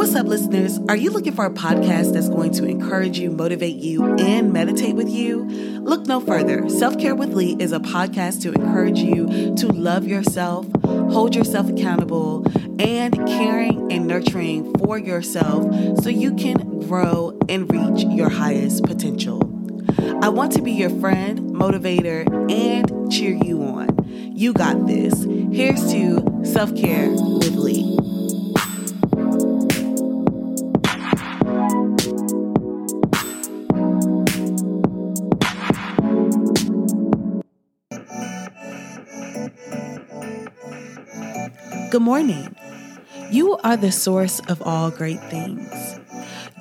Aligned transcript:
What's 0.00 0.14
up, 0.14 0.26
listeners? 0.26 0.78
Are 0.88 0.96
you 0.96 1.10
looking 1.10 1.34
for 1.34 1.44
a 1.44 1.50
podcast 1.50 2.14
that's 2.14 2.30
going 2.30 2.52
to 2.52 2.64
encourage 2.64 3.18
you, 3.18 3.30
motivate 3.30 3.76
you, 3.76 4.16
and 4.16 4.50
meditate 4.50 4.94
with 4.96 5.10
you? 5.10 5.44
Look 5.80 6.06
no 6.06 6.20
further. 6.20 6.70
Self 6.70 6.98
Care 6.98 7.14
with 7.14 7.34
Lee 7.34 7.54
is 7.60 7.72
a 7.72 7.80
podcast 7.80 8.40
to 8.44 8.52
encourage 8.52 8.98
you 8.98 9.54
to 9.56 9.66
love 9.66 10.06
yourself, 10.06 10.66
hold 10.82 11.36
yourself 11.36 11.68
accountable, 11.68 12.46
and 12.80 13.14
caring 13.28 13.92
and 13.92 14.06
nurturing 14.06 14.72
for 14.78 14.96
yourself 14.96 15.64
so 16.02 16.08
you 16.08 16.34
can 16.34 16.80
grow 16.88 17.38
and 17.50 17.70
reach 17.70 18.02
your 18.04 18.30
highest 18.30 18.84
potential. 18.84 19.42
I 20.22 20.30
want 20.30 20.52
to 20.52 20.62
be 20.62 20.72
your 20.72 20.88
friend, 20.98 21.40
motivator, 21.50 22.24
and 22.50 23.12
cheer 23.12 23.34
you 23.34 23.62
on. 23.64 23.98
You 24.34 24.54
got 24.54 24.86
this. 24.86 25.24
Here's 25.52 25.92
to 25.92 26.40
Self 26.42 26.74
Care 26.74 27.10
with 27.10 27.54
Lee. 27.56 27.99
Good 41.90 42.02
morning. 42.02 42.54
You 43.32 43.56
are 43.64 43.76
the 43.76 43.90
source 43.90 44.38
of 44.48 44.62
all 44.62 44.92
great 44.92 45.20
things. 45.24 45.98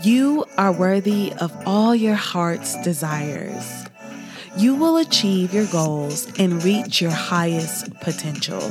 You 0.01 0.45
are 0.57 0.71
worthy 0.71 1.31
of 1.39 1.53
all 1.67 1.93
your 1.93 2.15
heart's 2.15 2.81
desires. 2.81 3.85
You 4.57 4.73
will 4.73 4.97
achieve 4.97 5.53
your 5.53 5.67
goals 5.67 6.27
and 6.39 6.63
reach 6.63 6.99
your 6.99 7.11
highest 7.11 7.93
potential. 7.99 8.63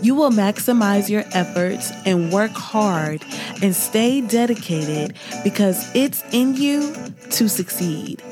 You 0.00 0.14
will 0.14 0.30
maximize 0.30 1.08
your 1.08 1.24
efforts 1.32 1.90
and 2.06 2.32
work 2.32 2.52
hard 2.52 3.24
and 3.60 3.74
stay 3.74 4.20
dedicated 4.20 5.16
because 5.42 5.84
it's 5.96 6.22
in 6.32 6.54
you 6.54 6.94
to 7.30 7.48
succeed. 7.48 8.22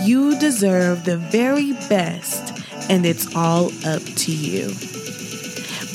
You 0.00 0.36
deserve 0.40 1.04
the 1.04 1.16
very 1.16 1.74
best, 1.88 2.60
and 2.90 3.06
it's 3.06 3.36
all 3.36 3.66
up 3.86 4.02
to 4.02 4.32
you. 4.32 4.74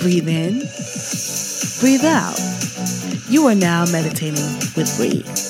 Breathe 0.05 0.29
in, 0.29 0.59
breathe 1.79 2.05
out. 2.05 2.39
You 3.27 3.47
are 3.47 3.55
now 3.55 3.85
meditating 3.91 4.45
with 4.75 4.99
Lee. 4.99 5.44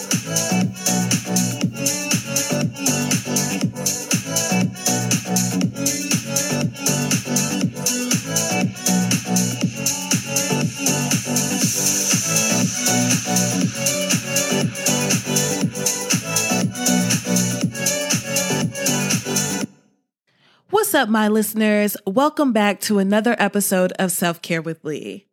What's 20.86 20.94
up, 20.94 21.09
my 21.09 21.30
listeners? 21.30 21.97
Welcome 22.05 22.53
back 22.53 22.80
to 22.81 23.00
another 23.00 23.36
episode 23.39 23.91
of 23.94 24.11
Self 24.11 24.44
Care 24.44 24.61
with 24.61 24.86
Lee. 24.86 25.25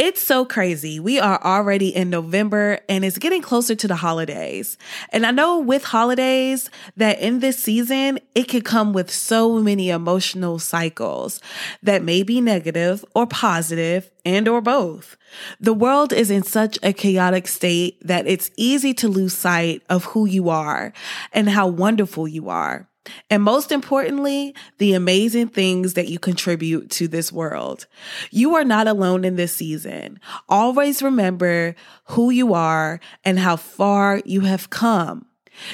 It's 0.00 0.20
so 0.20 0.44
crazy. 0.44 0.98
We 0.98 1.20
are 1.20 1.40
already 1.44 1.94
in 1.94 2.10
November 2.10 2.80
and 2.88 3.04
it's 3.04 3.16
getting 3.16 3.40
closer 3.40 3.76
to 3.76 3.86
the 3.86 3.94
holidays. 3.94 4.76
And 5.10 5.24
I 5.24 5.30
know 5.30 5.60
with 5.60 5.84
holidays 5.84 6.68
that 6.96 7.20
in 7.20 7.38
this 7.38 7.56
season, 7.56 8.18
it 8.34 8.48
can 8.48 8.62
come 8.62 8.92
with 8.92 9.12
so 9.12 9.60
many 9.60 9.90
emotional 9.90 10.58
cycles 10.58 11.40
that 11.84 12.02
may 12.02 12.24
be 12.24 12.40
negative 12.40 13.04
or 13.14 13.28
positive 13.28 14.10
and 14.24 14.48
or 14.48 14.60
both. 14.60 15.16
The 15.60 15.72
world 15.72 16.12
is 16.12 16.32
in 16.32 16.42
such 16.42 16.80
a 16.82 16.92
chaotic 16.92 17.46
state 17.46 18.04
that 18.04 18.26
it's 18.26 18.50
easy 18.56 18.92
to 18.94 19.08
lose 19.08 19.34
sight 19.34 19.84
of 19.88 20.06
who 20.06 20.26
you 20.26 20.48
are 20.48 20.92
and 21.32 21.48
how 21.48 21.68
wonderful 21.68 22.26
you 22.26 22.48
are. 22.48 22.89
And 23.30 23.42
most 23.42 23.72
importantly, 23.72 24.54
the 24.78 24.92
amazing 24.92 25.48
things 25.48 25.94
that 25.94 26.08
you 26.08 26.18
contribute 26.18 26.90
to 26.90 27.08
this 27.08 27.32
world. 27.32 27.86
You 28.30 28.54
are 28.56 28.64
not 28.64 28.86
alone 28.86 29.24
in 29.24 29.36
this 29.36 29.54
season. 29.54 30.20
Always 30.48 31.02
remember 31.02 31.74
who 32.04 32.30
you 32.30 32.52
are 32.54 33.00
and 33.24 33.38
how 33.38 33.56
far 33.56 34.20
you 34.24 34.42
have 34.42 34.70
come. 34.70 35.26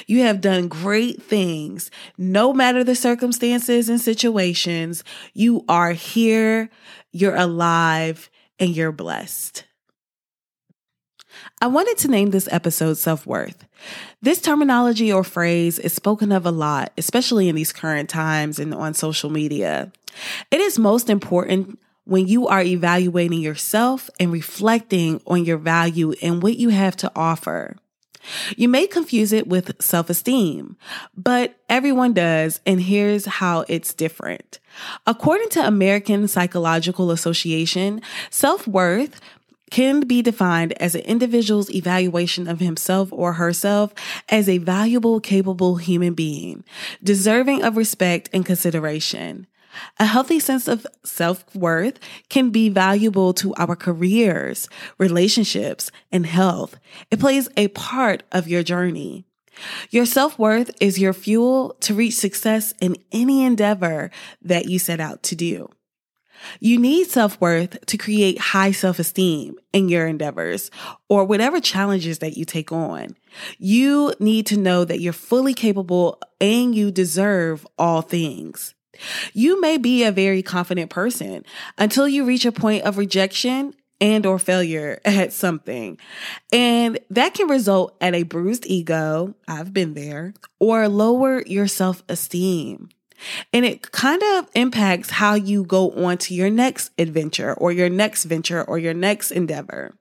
You 0.05 0.21
have 0.23 0.41
done 0.41 0.67
great 0.67 1.21
things. 1.21 1.91
No 2.17 2.53
matter 2.53 2.83
the 2.83 2.95
circumstances 2.95 3.89
and 3.89 3.99
situations, 3.99 5.03
you 5.33 5.63
are 5.69 5.91
here, 5.91 6.69
you're 7.11 7.35
alive, 7.35 8.29
and 8.59 8.75
you're 8.75 8.91
blessed. 8.91 9.66
I 11.59 11.65
wanted 11.65 11.97
to 11.99 12.07
name 12.07 12.29
this 12.29 12.47
episode 12.51 12.97
Self 12.97 13.25
Worth. 13.25 13.65
This 14.21 14.39
terminology 14.39 15.11
or 15.11 15.23
phrase 15.23 15.79
is 15.79 15.91
spoken 15.91 16.31
of 16.31 16.45
a 16.45 16.51
lot, 16.51 16.93
especially 16.99 17.49
in 17.49 17.55
these 17.55 17.73
current 17.73 18.09
times 18.09 18.59
and 18.59 18.75
on 18.75 18.93
social 18.93 19.31
media. 19.31 19.91
It 20.51 20.61
is 20.61 20.77
most 20.77 21.09
important 21.09 21.79
when 22.03 22.27
you 22.27 22.47
are 22.47 22.61
evaluating 22.61 23.41
yourself 23.41 24.07
and 24.19 24.31
reflecting 24.31 25.19
on 25.25 25.45
your 25.45 25.57
value 25.57 26.13
and 26.21 26.43
what 26.43 26.57
you 26.57 26.69
have 26.69 26.95
to 26.97 27.11
offer. 27.15 27.75
You 28.55 28.67
may 28.69 28.85
confuse 28.85 29.33
it 29.33 29.47
with 29.47 29.81
self 29.81 30.11
esteem, 30.11 30.77
but 31.15 31.57
everyone 31.69 32.13
does, 32.13 32.59
and 32.67 32.81
here's 32.81 33.25
how 33.25 33.65
it's 33.67 33.95
different. 33.95 34.59
According 35.07 35.49
to 35.49 35.65
American 35.65 36.27
Psychological 36.27 37.09
Association, 37.09 38.01
self 38.29 38.67
worth 38.67 39.19
can 39.69 40.01
be 40.01 40.21
defined 40.21 40.73
as 40.81 40.95
an 40.95 41.01
individual's 41.01 41.73
evaluation 41.73 42.47
of 42.47 42.59
himself 42.59 43.09
or 43.11 43.33
herself 43.33 43.93
as 44.29 44.47
a 44.47 44.57
valuable, 44.59 45.19
capable 45.19 45.75
human 45.75 46.13
being, 46.13 46.63
deserving 47.03 47.63
of 47.63 47.77
respect 47.77 48.29
and 48.33 48.45
consideration. 48.45 49.47
A 49.99 50.05
healthy 50.05 50.39
sense 50.39 50.67
of 50.67 50.87
self 51.03 51.43
worth 51.55 51.99
can 52.29 52.49
be 52.49 52.69
valuable 52.69 53.33
to 53.35 53.53
our 53.55 53.75
careers, 53.75 54.67
relationships, 54.97 55.91
and 56.11 56.25
health. 56.25 56.79
It 57.11 57.19
plays 57.19 57.49
a 57.55 57.67
part 57.69 58.23
of 58.31 58.47
your 58.47 58.63
journey. 58.63 59.25
Your 59.89 60.05
self 60.05 60.37
worth 60.37 60.71
is 60.79 60.99
your 60.99 61.13
fuel 61.13 61.75
to 61.81 61.93
reach 61.93 62.15
success 62.15 62.73
in 62.79 62.95
any 63.11 63.43
endeavor 63.43 64.11
that 64.41 64.67
you 64.67 64.79
set 64.79 64.99
out 64.99 65.23
to 65.23 65.35
do. 65.35 65.69
You 66.59 66.79
need 66.79 67.07
self 67.07 67.39
worth 67.39 67.85
to 67.85 67.97
create 67.97 68.39
high 68.39 68.71
self 68.71 68.99
esteem 68.99 69.57
in 69.73 69.89
your 69.89 70.07
endeavors 70.07 70.71
or 71.09 71.25
whatever 71.25 71.59
challenges 71.59 72.19
that 72.19 72.37
you 72.37 72.45
take 72.45 72.71
on. 72.71 73.15
You 73.57 74.13
need 74.19 74.45
to 74.47 74.57
know 74.57 74.85
that 74.85 74.99
you're 74.99 75.13
fully 75.13 75.53
capable 75.53 76.19
and 76.39 76.73
you 76.73 76.91
deserve 76.91 77.65
all 77.77 78.01
things. 78.01 78.73
You 79.33 79.61
may 79.61 79.77
be 79.77 80.03
a 80.03 80.11
very 80.11 80.41
confident 80.41 80.89
person 80.89 81.45
until 81.77 82.07
you 82.07 82.25
reach 82.25 82.45
a 82.45 82.51
point 82.51 82.83
of 82.83 82.97
rejection 82.97 83.73
and 83.99 84.25
or 84.25 84.39
failure 84.39 84.99
at 85.05 85.33
something. 85.33 85.97
And 86.51 86.99
that 87.09 87.33
can 87.33 87.47
result 87.47 87.95
at 88.01 88.15
a 88.15 88.23
bruised 88.23 88.65
ego, 88.65 89.35
I've 89.47 89.73
been 89.73 89.93
there, 89.93 90.33
or 90.59 90.87
lower 90.87 91.41
your 91.45 91.67
self-esteem. 91.67 92.89
And 93.53 93.65
it 93.65 93.91
kind 93.91 94.21
of 94.23 94.49
impacts 94.53 95.09
how 95.09 95.35
you 95.35 95.63
go 95.63 95.91
on 95.91 96.17
to 96.19 96.33
your 96.33 96.49
next 96.49 96.91
adventure 96.97 97.53
or 97.53 97.71
your 97.71 97.89
next 97.89 98.25
venture 98.25 98.63
or 98.63 98.77
your 98.77 98.93
next 98.93 99.31
endeavor. 99.31 99.93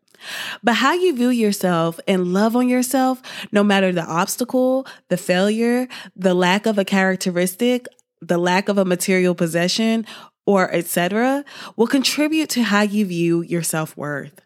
But 0.62 0.76
how 0.76 0.94
you 0.94 1.14
view 1.14 1.28
yourself 1.28 2.00
and 2.08 2.32
love 2.32 2.56
on 2.56 2.68
yourself, 2.68 3.22
no 3.52 3.62
matter 3.62 3.92
the 3.92 4.04
obstacle, 4.04 4.86
the 5.08 5.16
failure, 5.16 5.88
the 6.14 6.34
lack 6.34 6.66
of 6.66 6.78
a 6.78 6.84
characteristic, 6.84 7.86
the 8.20 8.38
lack 8.38 8.68
of 8.68 8.78
a 8.78 8.84
material 8.84 9.34
possession, 9.34 10.06
or 10.46 10.72
etc., 10.72 11.44
will 11.76 11.86
contribute 11.86 12.48
to 12.50 12.62
how 12.62 12.82
you 12.82 13.04
view 13.04 13.42
your 13.42 13.62
self 13.62 13.96
worth. 13.96 14.45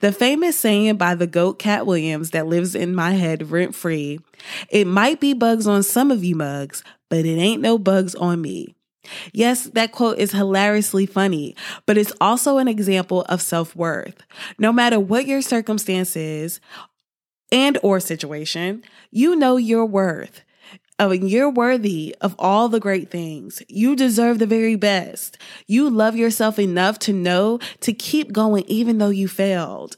The 0.00 0.12
famous 0.12 0.58
saying 0.58 0.96
by 0.96 1.14
the 1.14 1.26
GOAT 1.26 1.58
Katt 1.58 1.86
Williams 1.86 2.30
that 2.30 2.46
lives 2.46 2.74
in 2.74 2.94
my 2.94 3.12
head 3.12 3.50
rent 3.50 3.74
free 3.74 4.20
it 4.68 4.86
might 4.86 5.20
be 5.20 5.32
bugs 5.32 5.66
on 5.66 5.82
some 5.82 6.10
of 6.10 6.24
you 6.24 6.36
mugs, 6.36 6.82
but 7.08 7.24
it 7.24 7.38
ain't 7.38 7.62
no 7.62 7.78
bugs 7.78 8.14
on 8.14 8.40
me. 8.42 8.74
Yes, 9.32 9.64
that 9.74 9.92
quote 9.92 10.18
is 10.18 10.32
hilariously 10.32 11.06
funny, 11.06 11.54
but 11.86 11.98
it's 11.98 12.12
also 12.20 12.58
an 12.58 12.68
example 12.68 13.22
of 13.22 13.42
self-worth. 13.42 14.22
No 14.58 14.72
matter 14.72 14.98
what 14.98 15.26
your 15.26 15.42
circumstances 15.42 16.60
and 17.52 17.78
or 17.82 18.00
situation, 18.00 18.82
you 19.10 19.36
know 19.36 19.56
your 19.58 19.84
worth. 19.84 20.42
Oh, 20.98 21.06
I 21.06 21.18
mean, 21.18 21.26
you're 21.26 21.50
worthy 21.50 22.14
of 22.20 22.36
all 22.38 22.68
the 22.68 22.78
great 22.78 23.10
things. 23.10 23.62
You 23.68 23.96
deserve 23.96 24.38
the 24.38 24.46
very 24.46 24.76
best. 24.76 25.38
You 25.66 25.90
love 25.90 26.14
yourself 26.14 26.58
enough 26.58 27.00
to 27.00 27.12
know 27.12 27.58
to 27.80 27.92
keep 27.92 28.32
going 28.32 28.64
even 28.68 28.98
though 28.98 29.08
you 29.08 29.26
failed. 29.26 29.96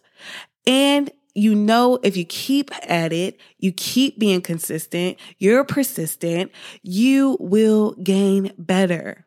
And 0.67 1.11
you 1.35 1.55
know 1.55 1.99
if 2.03 2.17
you 2.17 2.25
keep 2.25 2.71
at 2.91 3.13
it, 3.13 3.39
you 3.59 3.73
keep 3.73 4.19
being 4.19 4.41
consistent, 4.41 5.19
you're 5.37 5.65
persistent, 5.65 6.51
you 6.83 7.37
will 7.41 7.93
gain 8.03 8.53
better. 8.57 9.27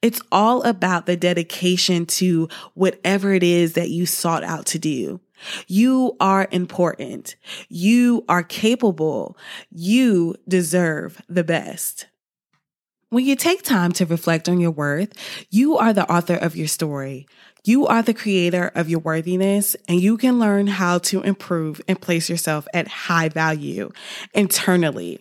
It's 0.00 0.20
all 0.30 0.62
about 0.62 1.04
the 1.06 1.16
dedication 1.16 2.06
to 2.06 2.48
whatever 2.74 3.32
it 3.34 3.42
is 3.42 3.74
that 3.74 3.90
you 3.90 4.06
sought 4.06 4.44
out 4.44 4.66
to 4.66 4.78
do. 4.78 5.20
You 5.66 6.16
are 6.20 6.48
important. 6.50 7.36
You 7.68 8.24
are 8.28 8.42
capable. 8.42 9.36
You 9.70 10.34
deserve 10.48 11.20
the 11.28 11.44
best. 11.44 12.06
When 13.10 13.26
you 13.26 13.36
take 13.36 13.62
time 13.62 13.92
to 13.92 14.06
reflect 14.06 14.48
on 14.48 14.58
your 14.58 14.70
worth, 14.70 15.12
you 15.50 15.76
are 15.76 15.92
the 15.92 16.10
author 16.10 16.34
of 16.34 16.56
your 16.56 16.66
story. 16.66 17.26
You 17.64 17.86
are 17.86 18.02
the 18.02 18.14
creator 18.14 18.72
of 18.74 18.88
your 18.88 19.00
worthiness, 19.00 19.76
and 19.86 20.00
you 20.00 20.16
can 20.16 20.38
learn 20.38 20.66
how 20.66 20.98
to 20.98 21.20
improve 21.22 21.80
and 21.86 22.00
place 22.00 22.30
yourself 22.30 22.66
at 22.72 22.88
high 22.88 23.28
value 23.28 23.90
internally. 24.34 25.20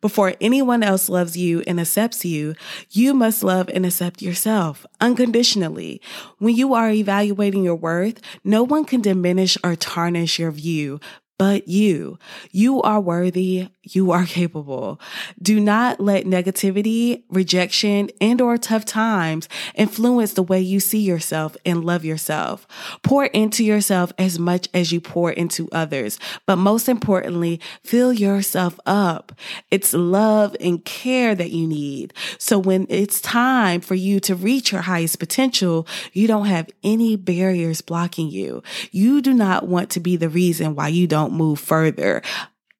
Before 0.00 0.34
anyone 0.40 0.82
else 0.82 1.08
loves 1.08 1.36
you 1.36 1.62
and 1.66 1.80
accepts 1.80 2.24
you, 2.24 2.54
you 2.90 3.14
must 3.14 3.42
love 3.42 3.68
and 3.72 3.84
accept 3.84 4.22
yourself 4.22 4.86
unconditionally. 5.00 6.00
When 6.38 6.54
you 6.54 6.74
are 6.74 6.90
evaluating 6.90 7.64
your 7.64 7.76
worth, 7.76 8.20
no 8.44 8.62
one 8.62 8.84
can 8.84 9.00
diminish 9.00 9.56
or 9.64 9.76
tarnish 9.76 10.38
your 10.38 10.50
view 10.50 11.00
but 11.38 11.68
you. 11.68 12.18
You 12.50 12.82
are 12.82 13.00
worthy. 13.00 13.68
You 13.82 14.10
are 14.10 14.26
capable. 14.26 15.00
Do 15.40 15.60
not 15.60 16.00
let 16.00 16.26
negativity, 16.26 17.22
rejection, 17.30 18.10
and 18.20 18.40
or 18.40 18.58
tough 18.58 18.84
times 18.84 19.48
influence 19.74 20.34
the 20.34 20.42
way 20.42 20.60
you 20.60 20.80
see 20.80 20.98
yourself 20.98 21.56
and 21.64 21.84
love 21.84 22.04
yourself. 22.04 22.66
Pour 23.02 23.26
into 23.26 23.64
yourself 23.64 24.12
as 24.18 24.38
much 24.38 24.68
as 24.74 24.92
you 24.92 25.00
pour 25.00 25.30
into 25.30 25.68
others. 25.70 26.18
But 26.44 26.56
most 26.56 26.88
importantly, 26.88 27.60
fill 27.84 28.12
yourself 28.12 28.78
up. 28.84 29.32
It's 29.70 29.94
love 29.94 30.56
and 30.60 30.84
care 30.84 31.34
that 31.34 31.52
you 31.52 31.66
need. 31.66 32.12
So 32.38 32.58
when 32.58 32.86
it's 32.88 33.20
time 33.20 33.80
for 33.80 33.94
you 33.94 34.20
to 34.20 34.34
reach 34.34 34.72
your 34.72 34.82
highest 34.82 35.18
potential, 35.18 35.86
you 36.12 36.26
don't 36.26 36.46
have 36.46 36.68
any 36.82 37.16
barriers 37.16 37.80
blocking 37.80 38.28
you. 38.28 38.62
You 38.90 39.22
do 39.22 39.32
not 39.32 39.68
want 39.68 39.90
to 39.90 40.00
be 40.00 40.16
the 40.16 40.28
reason 40.28 40.74
why 40.74 40.88
you 40.88 41.06
don't 41.06 41.27
don't 41.28 41.36
move 41.36 41.60
further 41.60 42.22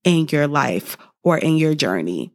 in 0.05 0.27
your 0.31 0.47
life 0.47 0.97
or 1.23 1.39
in 1.39 1.57
your 1.57 1.75
journey. 1.75 2.33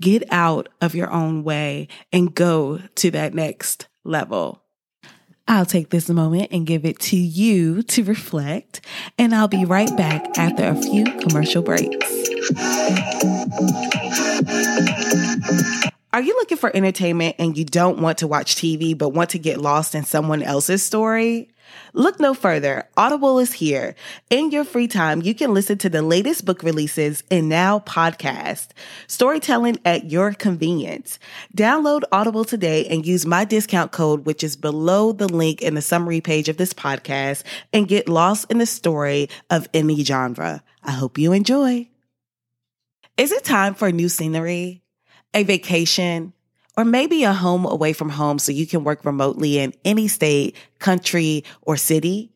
Get 0.00 0.24
out 0.30 0.68
of 0.80 0.94
your 0.94 1.10
own 1.10 1.44
way 1.44 1.88
and 2.12 2.34
go 2.34 2.80
to 2.96 3.10
that 3.12 3.34
next 3.34 3.88
level. 4.04 4.62
I'll 5.48 5.66
take 5.66 5.90
this 5.90 6.08
moment 6.08 6.48
and 6.52 6.66
give 6.66 6.84
it 6.84 6.98
to 7.00 7.16
you 7.16 7.82
to 7.82 8.04
reflect, 8.04 8.80
and 9.18 9.34
I'll 9.34 9.48
be 9.48 9.64
right 9.64 9.94
back 9.96 10.38
after 10.38 10.64
a 10.64 10.80
few 10.80 11.04
commercial 11.04 11.62
breaks. 11.62 11.98
Are 16.14 16.20
you 16.20 16.34
looking 16.34 16.58
for 16.58 16.74
entertainment 16.76 17.36
and 17.38 17.56
you 17.56 17.64
don't 17.64 17.98
want 17.98 18.18
to 18.18 18.26
watch 18.26 18.54
TV 18.54 18.96
but 18.96 19.14
want 19.14 19.30
to 19.30 19.38
get 19.38 19.62
lost 19.62 19.94
in 19.94 20.04
someone 20.04 20.42
else's 20.42 20.82
story? 20.82 21.48
Look 21.94 22.20
no 22.20 22.34
further. 22.34 22.86
Audible 22.98 23.38
is 23.38 23.54
here. 23.54 23.94
In 24.28 24.50
your 24.50 24.64
free 24.64 24.88
time, 24.88 25.22
you 25.22 25.34
can 25.34 25.54
listen 25.54 25.78
to 25.78 25.88
the 25.88 26.02
latest 26.02 26.44
book 26.44 26.62
releases 26.62 27.22
and 27.30 27.48
now 27.48 27.78
podcast. 27.78 28.68
Storytelling 29.06 29.78
at 29.86 30.10
your 30.10 30.34
convenience. 30.34 31.18
Download 31.56 32.02
Audible 32.12 32.44
today 32.44 32.84
and 32.88 33.06
use 33.06 33.24
my 33.24 33.46
discount 33.46 33.90
code, 33.90 34.26
which 34.26 34.44
is 34.44 34.54
below 34.54 35.12
the 35.12 35.28
link 35.28 35.62
in 35.62 35.74
the 35.74 35.80
summary 35.80 36.20
page 36.20 36.50
of 36.50 36.58
this 36.58 36.74
podcast, 36.74 37.42
and 37.72 37.88
get 37.88 38.06
lost 38.06 38.50
in 38.50 38.58
the 38.58 38.66
story 38.66 39.30
of 39.48 39.66
any 39.72 40.04
genre. 40.04 40.62
I 40.84 40.90
hope 40.90 41.16
you 41.16 41.32
enjoy. 41.32 41.88
Is 43.16 43.32
it 43.32 43.44
time 43.44 43.72
for 43.72 43.90
new 43.90 44.10
scenery? 44.10 44.81
A 45.34 45.42
vacation? 45.42 46.32
or 46.76 46.84
maybe 46.84 47.24
a 47.24 47.32
home 47.32 47.66
away 47.66 47.92
from 47.92 48.10
home 48.10 48.38
so 48.38 48.52
you 48.52 48.66
can 48.66 48.84
work 48.84 49.04
remotely 49.04 49.58
in 49.58 49.74
any 49.84 50.08
state, 50.08 50.56
country, 50.78 51.44
or 51.62 51.76
city? 51.76 52.30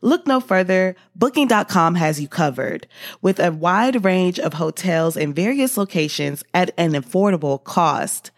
Look 0.00 0.26
no 0.26 0.40
further. 0.40 0.94
Booking.com 1.16 1.96
has 1.96 2.20
you 2.20 2.28
covered 2.28 2.86
with 3.20 3.40
a 3.40 3.50
wide 3.50 4.04
range 4.04 4.38
of 4.38 4.54
hotels 4.54 5.16
in 5.16 5.34
various 5.34 5.76
locations 5.76 6.44
at 6.54 6.70
an 6.78 6.92
affordable 6.92 7.62
cost. 7.62 8.30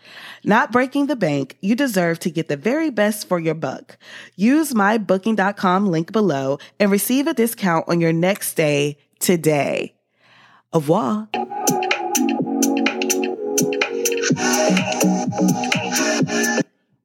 Not 0.43 0.73
breaking 0.73 1.07
the 1.07 1.17
bank, 1.17 1.59
you 1.61 1.75
deserve 1.75 2.19
to 2.21 2.31
get 2.31 2.49
the 2.49 2.57
very 2.57 2.89
best 2.89 3.29
for 3.29 3.39
your 3.39 3.55
buck. 3.55 3.99
Use 4.37 4.75
my 4.75 4.97
booking.com 4.97 5.87
link 5.87 6.13
below 6.13 6.59
and 6.79 6.91
receive 6.91 7.27
a 7.27 7.35
discount 7.35 7.87
on 7.89 8.01
your 8.01 8.13
next 8.13 8.49
stay 8.49 8.97
today. 9.19 9.95
Au 10.73 10.79
revoir. 10.79 11.29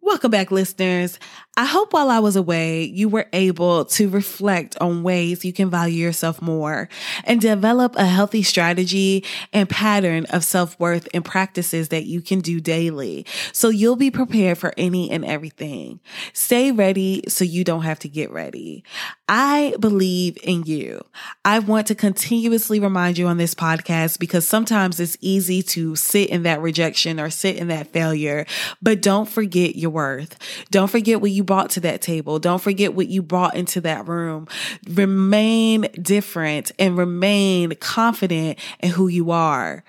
Welcome 0.01 0.31
back, 0.31 0.51
listeners. 0.51 1.19
I 1.57 1.63
hope 1.63 1.94
while 1.94 2.10
I 2.10 2.19
was 2.19 2.36
away, 2.36 2.84
you 2.84 3.07
were 3.07 3.28
able 3.31 3.86
to 3.86 4.10
reflect 4.10 4.78
on 4.81 5.04
ways 5.04 5.46
you 5.46 5.54
can 5.54 5.69
value 5.69 6.04
yourself 6.04 6.42
more 6.42 6.90
and 7.24 7.40
develop 7.40 7.96
a 7.96 8.06
healthy 8.06 8.44
strategy 8.44 9.24
and 9.54 9.69
pattern 9.69 10.25
of 10.31 10.44
self 10.44 10.78
worth 10.81 11.07
and 11.13 11.24
practices 11.24 11.90
that 11.90 12.04
you 12.04 12.19
can 12.19 12.42
do 12.42 12.60
daily. 12.60 13.25
So 13.54 13.69
you'll 13.69 13.96
be 13.96 14.12
prepared 14.12 14.57
for 14.57 14.74
any 14.78 15.10
and 15.10 15.24
everything. 15.24 16.02
Stay 16.34 16.74
ready 16.74 17.24
so 17.30 17.46
you 17.46 17.63
don't 17.63 17.84
have 17.84 18.00
to 18.00 18.10
get 18.10 18.31
ready. 18.31 18.84
I 19.30 19.75
believe 19.80 20.38
in 20.44 20.63
you. 20.63 21.06
I 21.46 21.60
want 21.60 21.88
to 21.88 21.96
continuously 21.96 22.81
remind 22.81 23.18
you 23.18 23.28
on 23.28 23.38
this 23.38 23.56
podcast 23.56 24.19
because 24.19 24.46
sometimes 24.46 25.00
it's 25.00 25.18
easy 25.22 25.63
to 25.63 25.96
sit 25.96 26.30
in 26.30 26.44
that 26.44 26.62
rejection 26.62 27.18
or 27.18 27.30
sit 27.30 27.56
in 27.56 27.69
that 27.69 27.94
failure, 27.94 28.46
but 28.81 29.02
don't 29.02 29.30
forget 29.30 29.78
your 29.78 29.92
worth. 29.92 30.38
Don't 30.69 30.92
forget 30.92 31.22
what 31.22 31.31
you 31.31 31.44
brought 31.45 31.69
to 31.71 31.80
that 31.81 32.01
table. 32.01 32.39
Don't 32.39 32.62
forget 32.62 32.94
what 32.94 33.07
you 33.07 33.21
brought 33.21 33.56
into 33.56 33.81
that 33.81 34.07
room. 34.07 34.47
Remain 34.89 35.88
different 36.01 36.71
and 36.77 36.97
remain 36.97 37.75
confident 37.75 38.59
in 38.80 38.89
who 38.89 39.07
you 39.07 39.31
are. 39.31 39.83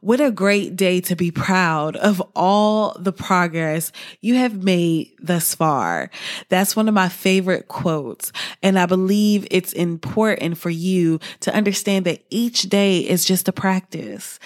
What 0.00 0.20
a 0.20 0.30
great 0.30 0.76
day 0.76 1.00
to 1.02 1.16
be 1.16 1.30
proud 1.30 1.96
of 1.96 2.22
all 2.36 2.96
the 3.00 3.12
progress 3.12 3.90
you 4.20 4.36
have 4.36 4.62
made 4.62 5.12
thus 5.20 5.54
far. 5.54 6.10
That's 6.48 6.76
one 6.76 6.86
of 6.88 6.94
my 6.94 7.08
favorite 7.08 7.66
quotes. 7.66 8.30
And 8.62 8.78
I 8.78 8.86
believe 8.86 9.46
it's 9.50 9.72
important 9.72 10.58
for 10.58 10.70
you 10.70 11.18
to 11.40 11.54
understand 11.54 12.04
that 12.06 12.22
each 12.30 12.62
day 12.62 13.00
is 13.00 13.24
just 13.24 13.48
a 13.48 13.52
practice 13.52 14.38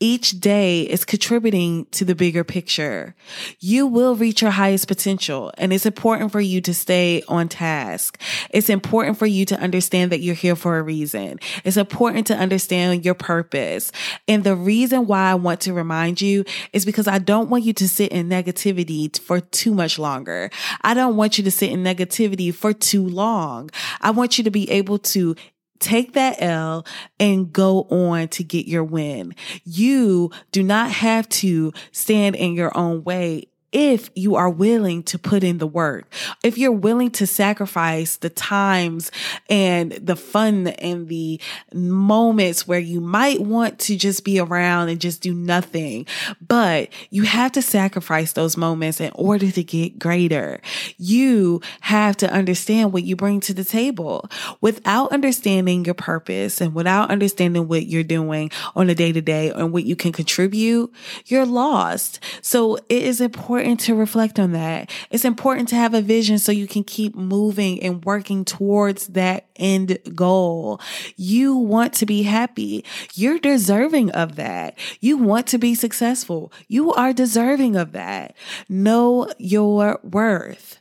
each 0.00 0.40
day 0.40 0.82
is 0.82 1.04
contributing 1.04 1.86
to 1.90 2.04
the 2.04 2.14
bigger 2.14 2.44
picture. 2.44 3.14
You 3.58 3.86
will 3.86 4.14
reach 4.14 4.42
your 4.42 4.52
highest 4.52 4.86
potential 4.86 5.52
and 5.58 5.72
it's 5.72 5.86
important 5.86 6.30
for 6.30 6.40
you 6.40 6.60
to 6.62 6.74
stay 6.74 7.22
on 7.26 7.48
task. 7.48 8.20
It's 8.50 8.70
important 8.70 9.18
for 9.18 9.26
you 9.26 9.44
to 9.46 9.58
understand 9.58 10.12
that 10.12 10.20
you're 10.20 10.34
here 10.34 10.54
for 10.54 10.78
a 10.78 10.82
reason. 10.82 11.40
It's 11.64 11.76
important 11.76 12.28
to 12.28 12.36
understand 12.36 13.04
your 13.04 13.14
purpose. 13.14 13.90
And 14.28 14.44
the 14.44 14.54
reason 14.54 15.06
why 15.06 15.30
I 15.30 15.34
want 15.34 15.60
to 15.62 15.72
remind 15.72 16.20
you 16.20 16.44
is 16.72 16.84
because 16.84 17.08
I 17.08 17.18
don't 17.18 17.50
want 17.50 17.64
you 17.64 17.72
to 17.74 17.88
sit 17.88 18.12
in 18.12 18.28
negativity 18.28 19.18
for 19.18 19.40
too 19.40 19.74
much 19.74 19.98
longer. 19.98 20.50
I 20.82 20.94
don't 20.94 21.16
want 21.16 21.38
you 21.38 21.44
to 21.44 21.50
sit 21.50 21.70
in 21.70 21.82
negativity 21.82 22.54
for 22.54 22.72
too 22.72 23.06
long. 23.06 23.70
I 24.00 24.12
want 24.12 24.38
you 24.38 24.44
to 24.44 24.50
be 24.50 24.70
able 24.70 24.98
to 24.98 25.34
Take 25.78 26.14
that 26.14 26.40
L 26.40 26.86
and 27.20 27.52
go 27.52 27.82
on 27.90 28.28
to 28.28 28.44
get 28.44 28.66
your 28.66 28.84
win. 28.84 29.34
You 29.64 30.30
do 30.52 30.62
not 30.62 30.90
have 30.90 31.28
to 31.30 31.72
stand 31.92 32.36
in 32.36 32.54
your 32.54 32.76
own 32.76 33.04
way 33.04 33.48
if 33.72 34.10
you 34.14 34.34
are 34.36 34.48
willing 34.48 35.02
to 35.02 35.18
put 35.18 35.44
in 35.44 35.58
the 35.58 35.66
work, 35.66 36.10
if 36.42 36.56
you're 36.56 36.72
willing 36.72 37.10
to 37.10 37.26
sacrifice 37.26 38.16
the 38.16 38.30
times 38.30 39.10
and 39.50 39.92
the 39.92 40.16
fun 40.16 40.68
and 40.68 41.08
the 41.08 41.40
moments 41.74 42.66
where 42.66 42.78
you 42.78 43.00
might 43.00 43.40
want 43.40 43.78
to 43.78 43.96
just 43.96 44.24
be 44.24 44.38
around 44.38 44.88
and 44.88 45.00
just 45.00 45.20
do 45.20 45.34
nothing, 45.34 46.06
but 46.46 46.88
you 47.10 47.24
have 47.24 47.52
to 47.52 47.60
sacrifice 47.60 48.32
those 48.32 48.56
moments 48.56 49.00
in 49.00 49.12
order 49.14 49.50
to 49.50 49.62
get 49.62 49.98
greater. 49.98 50.60
You 50.96 51.60
have 51.80 52.16
to 52.18 52.32
understand 52.32 52.92
what 52.92 53.04
you 53.04 53.16
bring 53.16 53.40
to 53.40 53.54
the 53.54 53.64
table. 53.64 54.30
Without 54.60 55.12
understanding 55.12 55.84
your 55.84 55.94
purpose 55.94 56.60
and 56.60 56.74
without 56.74 57.10
understanding 57.10 57.68
what 57.68 57.86
you're 57.86 58.02
doing 58.02 58.50
on 58.74 58.88
a 58.88 58.94
day 58.94 59.12
to 59.12 59.20
day 59.20 59.50
and 59.50 59.72
what 59.72 59.84
you 59.84 59.94
can 59.94 60.12
contribute, 60.12 60.92
you're 61.26 61.46
lost. 61.46 62.20
So 62.40 62.76
it 62.76 63.02
is 63.02 63.20
important 63.20 63.57
important 63.58 63.80
to 63.80 63.94
reflect 63.94 64.38
on 64.38 64.52
that. 64.52 64.90
It's 65.10 65.24
important 65.24 65.68
to 65.70 65.74
have 65.74 65.92
a 65.92 66.00
vision 66.00 66.38
so 66.38 66.52
you 66.52 66.68
can 66.68 66.84
keep 66.84 67.16
moving 67.16 67.82
and 67.82 68.04
working 68.04 68.44
towards 68.44 69.08
that 69.08 69.48
end 69.56 69.98
goal. 70.14 70.80
You 71.16 71.56
want 71.56 71.92
to 71.94 72.06
be 72.06 72.22
happy. 72.22 72.84
You're 73.14 73.40
deserving 73.40 74.10
of 74.12 74.36
that. 74.36 74.78
You 75.00 75.18
want 75.18 75.48
to 75.48 75.58
be 75.58 75.74
successful. 75.74 76.52
You 76.68 76.92
are 76.92 77.12
deserving 77.12 77.74
of 77.74 77.92
that. 77.92 78.36
Know 78.68 79.28
your 79.38 79.98
worth. 80.04 80.80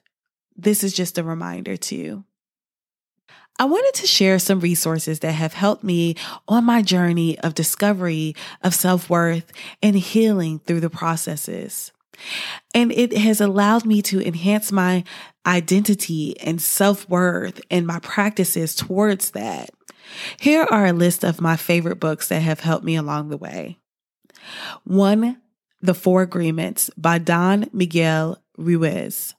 This 0.55 0.83
is 0.83 0.93
just 0.93 1.17
a 1.17 1.23
reminder 1.23 1.77
to 1.77 1.95
you. 1.95 2.23
I 3.59 3.65
wanted 3.65 3.95
to 4.01 4.07
share 4.07 4.37
some 4.37 4.59
resources 4.59 5.19
that 5.21 5.31
have 5.31 5.53
helped 5.53 5.83
me 5.83 6.15
on 6.47 6.63
my 6.63 6.83
journey 6.83 7.39
of 7.39 7.55
discovery 7.55 8.35
of 8.61 8.75
self 8.75 9.09
worth 9.09 9.51
and 9.81 9.95
healing 9.95 10.59
through 10.59 10.81
the 10.81 10.91
processes. 10.91 11.91
And 12.73 12.91
it 12.91 13.17
has 13.17 13.41
allowed 13.41 13.85
me 13.85 14.01
to 14.03 14.25
enhance 14.25 14.71
my 14.71 15.03
identity 15.45 16.39
and 16.39 16.61
self 16.61 17.07
worth 17.09 17.61
and 17.71 17.87
my 17.87 17.99
practices 17.99 18.75
towards 18.75 19.31
that. 19.31 19.69
Here 20.39 20.63
are 20.63 20.87
a 20.87 20.93
list 20.93 21.23
of 21.23 21.41
my 21.41 21.55
favorite 21.55 21.99
books 21.99 22.29
that 22.29 22.41
have 22.41 22.61
helped 22.61 22.85
me 22.85 22.95
along 22.95 23.29
the 23.29 23.37
way. 23.37 23.77
One, 24.83 25.41
The 25.81 25.93
Four 25.93 26.21
Agreements 26.21 26.89
by 26.97 27.17
Don 27.17 27.69
Miguel 27.73 28.41
Ruiz. 28.57 29.35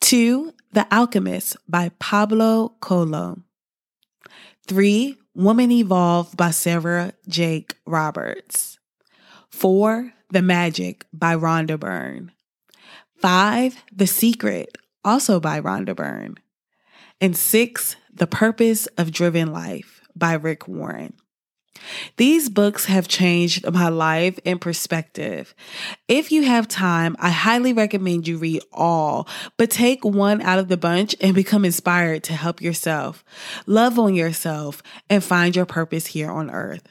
Two, 0.00 0.52
The 0.72 0.86
Alchemist 0.94 1.56
by 1.68 1.90
Pablo 1.98 2.74
Coelho. 2.80 3.38
Three, 4.66 5.16
Woman 5.34 5.70
Evolve 5.70 6.36
by 6.36 6.50
Sarah 6.50 7.12
Jake 7.28 7.76
Roberts. 7.86 8.78
Four, 9.50 10.12
The 10.30 10.42
Magic 10.42 11.06
by 11.12 11.36
Rhonda 11.36 11.78
Byrne. 11.78 12.32
Five, 13.16 13.82
The 13.92 14.08
Secret, 14.08 14.76
also 15.04 15.38
by 15.38 15.60
Rhonda 15.60 15.94
Byrne. 15.94 16.34
And 17.20 17.36
six, 17.36 17.94
The 18.12 18.26
Purpose 18.26 18.86
of 18.98 19.12
Driven 19.12 19.52
Life 19.52 20.00
by 20.16 20.32
Rick 20.32 20.66
Warren. 20.66 21.14
These 22.16 22.48
books 22.48 22.86
have 22.86 23.06
changed 23.06 23.70
my 23.70 23.88
life 23.88 24.38
and 24.44 24.60
perspective. 24.60 25.54
If 26.08 26.32
you 26.32 26.42
have 26.42 26.66
time, 26.66 27.14
I 27.20 27.30
highly 27.30 27.72
recommend 27.72 28.26
you 28.26 28.38
read 28.38 28.62
all, 28.72 29.28
but 29.56 29.70
take 29.70 30.04
one 30.04 30.40
out 30.42 30.58
of 30.58 30.68
the 30.68 30.76
bunch 30.76 31.14
and 31.20 31.34
become 31.34 31.64
inspired 31.64 32.24
to 32.24 32.32
help 32.32 32.60
yourself, 32.60 33.24
love 33.66 33.98
on 33.98 34.14
yourself, 34.14 34.82
and 35.08 35.22
find 35.22 35.54
your 35.54 35.66
purpose 35.66 36.06
here 36.06 36.30
on 36.30 36.50
earth. 36.50 36.82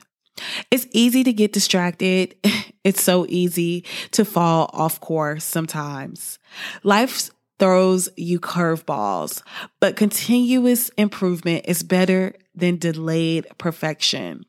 It's 0.69 0.87
easy 0.91 1.23
to 1.23 1.33
get 1.33 1.53
distracted. 1.53 2.35
It's 2.85 3.03
so 3.03 3.25
easy 3.27 3.83
to 4.11 4.23
fall 4.23 4.69
off 4.71 5.01
course 5.01 5.43
sometimes. 5.43 6.37
Life 6.83 7.31
throws 7.57 8.09
you 8.15 8.39
curveballs, 8.39 9.41
but 9.79 9.95
continuous 9.95 10.89
improvement 10.89 11.65
is 11.67 11.81
better 11.81 12.35
than 12.53 12.77
delayed 12.77 13.47
perfection. 13.57 14.45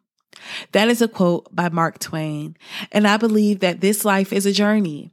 That 0.72 0.88
is 0.88 1.00
a 1.00 1.08
quote 1.08 1.54
by 1.54 1.70
Mark 1.70 1.98
Twain. 1.98 2.56
And 2.92 3.08
I 3.08 3.16
believe 3.16 3.60
that 3.60 3.80
this 3.80 4.04
life 4.04 4.34
is 4.34 4.44
a 4.44 4.52
journey. 4.52 5.10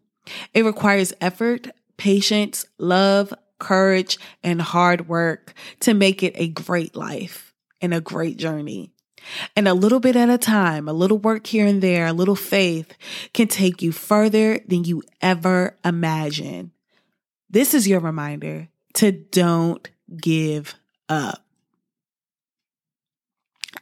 It 0.54 0.66
requires 0.66 1.14
effort, 1.22 1.70
patience, 1.96 2.66
love, 2.78 3.34
courage, 3.58 4.18
and 4.44 4.62
hard 4.62 5.08
work 5.08 5.54
to 5.80 5.94
make 5.94 6.24
it 6.24 6.34
a 6.36 6.50
great 6.50 6.96
life 6.96 7.54
and 7.82 7.94
a 7.94 8.02
great 8.02 8.38
journey. 8.38 8.93
And 9.56 9.68
a 9.68 9.74
little 9.74 10.00
bit 10.00 10.16
at 10.16 10.30
a 10.30 10.38
time, 10.38 10.88
a 10.88 10.94
little 10.94 11.18
work 11.18 11.48
here 11.48 11.66
and 11.66 11.82
there, 11.82 12.08
a 12.08 12.14
little 12.14 12.36
faith 12.36 12.94
can 13.34 13.48
take 13.48 13.82
you 13.82 13.92
further 13.92 14.60
than 14.68 14.84
you 14.84 15.04
ever 15.22 15.78
imagined. 15.84 16.72
This 17.50 17.74
is 17.74 17.88
your 17.88 18.00
reminder 18.00 18.70
to 18.96 19.12
don't 19.12 19.90
give 20.16 20.76
up. 21.10 21.46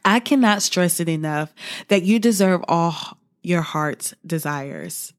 I 0.04 0.20
cannot 0.20 0.62
stress 0.62 1.00
it 1.00 1.08
enough 1.08 1.52
that 1.88 2.02
you 2.02 2.18
deserve 2.18 2.64
all 2.68 3.18
your 3.42 3.62
heart's 3.62 4.14
desires. 4.26 5.12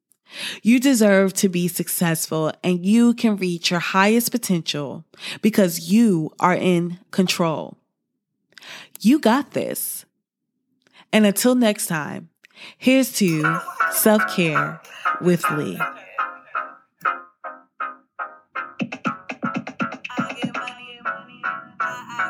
You 0.62 0.80
deserve 0.80 1.34
to 1.34 1.50
be 1.50 1.68
successful 1.68 2.51
and 2.63 2.86
you 2.86 3.13
can 3.13 3.38
reach 3.38 3.72
your 3.72 3.80
highest 3.80 4.32
potential 4.32 5.06
because 5.42 5.92
you 5.92 6.32
are 6.39 6.56
in 6.56 7.00
control. 7.12 7.77
You 9.00 9.20
got 9.20 9.51
this. 9.51 10.06
And 11.13 11.27
until 11.27 11.53
next 11.53 11.86
time, 11.88 12.29
here's 12.77 13.13
to 13.13 13.60
self 13.91 14.36
care 14.36 14.82
with 15.22 15.48
Lee. 15.51 15.79